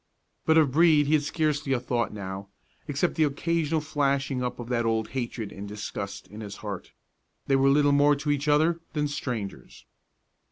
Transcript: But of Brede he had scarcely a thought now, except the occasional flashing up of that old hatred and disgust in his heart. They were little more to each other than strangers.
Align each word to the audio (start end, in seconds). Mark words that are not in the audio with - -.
But 0.47 0.57
of 0.57 0.71
Brede 0.71 1.05
he 1.05 1.13
had 1.13 1.21
scarcely 1.21 1.73
a 1.73 1.79
thought 1.79 2.11
now, 2.11 2.47
except 2.87 3.13
the 3.13 3.23
occasional 3.23 3.81
flashing 3.81 4.41
up 4.43 4.57
of 4.59 4.67
that 4.69 4.83
old 4.83 5.09
hatred 5.09 5.51
and 5.51 5.67
disgust 5.67 6.25
in 6.29 6.41
his 6.41 6.55
heart. 6.65 6.93
They 7.45 7.55
were 7.55 7.69
little 7.69 7.91
more 7.91 8.15
to 8.15 8.31
each 8.31 8.47
other 8.47 8.79
than 8.93 9.07
strangers. 9.07 9.85